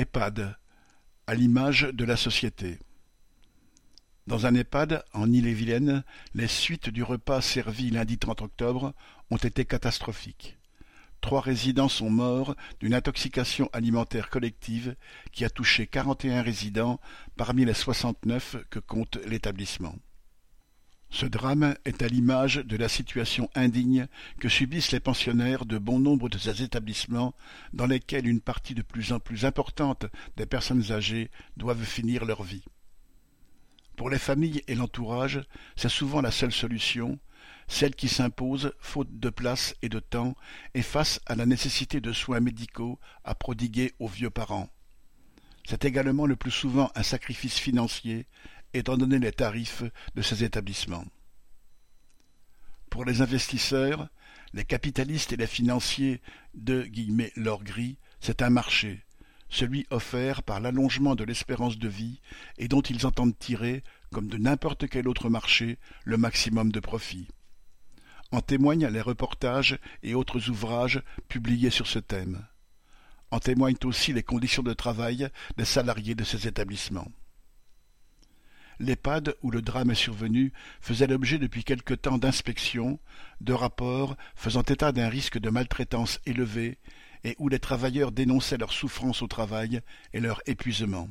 EHPAD, 0.00 0.56
à 1.26 1.34
l'image 1.34 1.82
de 1.92 2.06
la 2.06 2.16
société. 2.16 2.78
Dans 4.26 4.46
un 4.46 4.54
EHPAD, 4.54 5.04
en 5.12 5.30
Ille-et-Vilaine, 5.30 6.04
les 6.32 6.48
suites 6.48 6.88
du 6.88 7.02
repas 7.02 7.42
servi 7.42 7.90
lundi 7.90 8.16
30 8.16 8.40
octobre 8.40 8.94
ont 9.30 9.36
été 9.36 9.66
catastrophiques. 9.66 10.56
Trois 11.20 11.42
résidents 11.42 11.90
sont 11.90 12.08
morts 12.08 12.56
d'une 12.80 12.94
intoxication 12.94 13.68
alimentaire 13.74 14.30
collective 14.30 14.96
qui 15.32 15.44
a 15.44 15.50
touché 15.50 15.86
quarante 15.86 16.24
et 16.24 16.32
un 16.32 16.40
résidents 16.40 16.98
parmi 17.36 17.66
les 17.66 17.74
soixante-neuf 17.74 18.56
que 18.70 18.78
compte 18.78 19.18
l'établissement. 19.26 19.96
Ce 21.10 21.26
drame 21.26 21.74
est 21.84 22.02
à 22.02 22.08
l'image 22.08 22.56
de 22.56 22.76
la 22.76 22.88
situation 22.88 23.50
indigne 23.56 24.06
que 24.38 24.48
subissent 24.48 24.92
les 24.92 25.00
pensionnaires 25.00 25.66
de 25.66 25.76
bon 25.76 25.98
nombre 25.98 26.28
de 26.28 26.38
ces 26.38 26.62
établissements 26.62 27.34
dans 27.72 27.86
lesquels 27.86 28.28
une 28.28 28.40
partie 28.40 28.74
de 28.74 28.82
plus 28.82 29.12
en 29.12 29.18
plus 29.18 29.44
importante 29.44 30.06
des 30.36 30.46
personnes 30.46 30.92
âgées 30.92 31.30
doivent 31.56 31.84
finir 31.84 32.24
leur 32.24 32.44
vie. 32.44 32.64
Pour 33.96 34.08
les 34.08 34.20
familles 34.20 34.62
et 34.68 34.76
l'entourage, 34.76 35.42
c'est 35.76 35.88
souvent 35.88 36.20
la 36.20 36.30
seule 36.30 36.52
solution, 36.52 37.18
celle 37.66 37.94
qui 37.94 38.08
s'impose 38.08 38.72
faute 38.78 39.18
de 39.18 39.30
place 39.30 39.74
et 39.82 39.88
de 39.88 39.98
temps 39.98 40.34
et 40.74 40.82
face 40.82 41.20
à 41.26 41.34
la 41.34 41.44
nécessité 41.44 42.00
de 42.00 42.12
soins 42.12 42.40
médicaux 42.40 42.98
à 43.24 43.34
prodiguer 43.34 43.92
aux 43.98 44.08
vieux 44.08 44.30
parents. 44.30 44.70
C'est 45.68 45.84
également 45.84 46.26
le 46.26 46.36
plus 46.36 46.50
souvent 46.50 46.90
un 46.94 47.02
sacrifice 47.02 47.58
financier 47.58 48.26
étant 48.74 48.96
donné 48.96 49.18
les 49.18 49.32
tarifs 49.32 49.82
de 50.14 50.22
ces 50.22 50.44
établissements. 50.44 51.04
Pour 52.90 53.04
les 53.04 53.22
investisseurs, 53.22 54.08
les 54.52 54.64
capitalistes 54.64 55.32
et 55.32 55.36
les 55.36 55.46
financiers 55.46 56.20
de 56.54 56.88
«l'or 57.36 57.62
gris», 57.62 57.98
c'est 58.20 58.42
un 58.42 58.50
marché, 58.50 59.04
celui 59.48 59.86
offert 59.90 60.42
par 60.42 60.60
l'allongement 60.60 61.14
de 61.14 61.24
l'espérance 61.24 61.78
de 61.78 61.88
vie 61.88 62.20
et 62.58 62.68
dont 62.68 62.82
ils 62.82 63.06
entendent 63.06 63.38
tirer, 63.38 63.82
comme 64.12 64.28
de 64.28 64.38
n'importe 64.38 64.88
quel 64.88 65.08
autre 65.08 65.28
marché, 65.28 65.78
le 66.04 66.16
maximum 66.16 66.72
de 66.72 66.80
profit. 66.80 67.28
En 68.32 68.40
témoignent 68.40 68.88
les 68.88 69.00
reportages 69.00 69.78
et 70.02 70.14
autres 70.14 70.50
ouvrages 70.50 71.02
publiés 71.28 71.70
sur 71.70 71.86
ce 71.86 71.98
thème. 71.98 72.46
En 73.32 73.40
témoignent 73.40 73.76
aussi 73.84 74.12
les 74.12 74.22
conditions 74.22 74.62
de 74.62 74.72
travail 74.72 75.28
des 75.56 75.64
salariés 75.64 76.14
de 76.14 76.24
ces 76.24 76.46
établissements. 76.46 77.10
L'EHPAD 78.80 79.36
où 79.42 79.50
le 79.50 79.60
drame 79.60 79.90
est 79.90 79.94
survenu 79.94 80.54
faisait 80.80 81.06
l'objet 81.06 81.36
depuis 81.36 81.64
quelque 81.64 81.92
temps 81.92 82.16
d'inspections, 82.16 82.98
de 83.42 83.52
rapports 83.52 84.16
faisant 84.34 84.62
état 84.62 84.90
d'un 84.90 85.10
risque 85.10 85.38
de 85.38 85.50
maltraitance 85.50 86.18
élevé 86.24 86.78
et 87.22 87.36
où 87.38 87.50
les 87.50 87.58
travailleurs 87.58 88.10
dénonçaient 88.10 88.56
leur 88.56 88.72
souffrance 88.72 89.20
au 89.20 89.26
travail 89.26 89.82
et 90.14 90.20
leur 90.20 90.40
épuisement. 90.46 91.10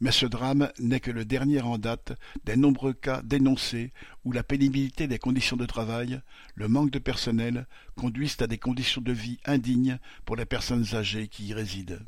Mais 0.00 0.10
ce 0.10 0.26
drame 0.26 0.72
n'est 0.80 0.98
que 0.98 1.12
le 1.12 1.24
dernier 1.24 1.60
en 1.60 1.78
date 1.78 2.18
des 2.44 2.56
nombreux 2.56 2.94
cas 2.94 3.22
dénoncés 3.22 3.92
où 4.24 4.32
la 4.32 4.42
pénibilité 4.42 5.06
des 5.06 5.20
conditions 5.20 5.56
de 5.56 5.66
travail, 5.66 6.20
le 6.56 6.66
manque 6.66 6.90
de 6.90 6.98
personnel 6.98 7.68
conduisent 7.96 8.40
à 8.40 8.48
des 8.48 8.58
conditions 8.58 9.02
de 9.02 9.12
vie 9.12 9.38
indignes 9.44 10.00
pour 10.24 10.34
les 10.34 10.46
personnes 10.46 10.94
âgées 10.94 11.28
qui 11.28 11.46
y 11.46 11.54
résident. 11.54 12.00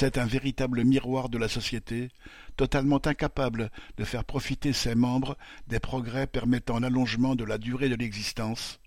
C'est 0.00 0.16
un 0.16 0.24
véritable 0.24 0.82
miroir 0.82 1.28
de 1.28 1.36
la 1.36 1.46
société, 1.46 2.08
totalement 2.56 3.06
incapable 3.06 3.70
de 3.98 4.04
faire 4.04 4.24
profiter 4.24 4.72
ses 4.72 4.94
membres 4.94 5.36
des 5.66 5.78
progrès 5.78 6.26
permettant 6.26 6.80
l'allongement 6.80 7.36
de 7.36 7.44
la 7.44 7.58
durée 7.58 7.90
de 7.90 7.96
l'existence, 7.96 8.80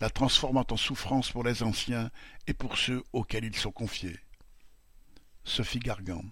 la 0.00 0.08
transformant 0.08 0.64
en 0.70 0.78
souffrance 0.78 1.30
pour 1.30 1.44
les 1.44 1.62
anciens 1.62 2.10
et 2.46 2.54
pour 2.54 2.78
ceux 2.78 3.02
auxquels 3.12 3.44
ils 3.44 3.54
sont 3.54 3.72
confiés. 3.72 4.16
Sophie 5.44 5.80
Gargan 5.80 6.24